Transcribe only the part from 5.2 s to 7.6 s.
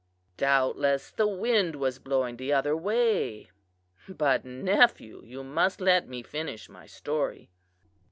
you must let me finish my story.